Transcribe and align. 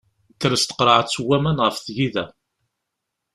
Tres 0.41 0.61
tqerɛet 0.65 1.13
n 1.21 1.23
waman 1.27 1.63
ɣef 1.65 1.77
tgida. 1.85 2.25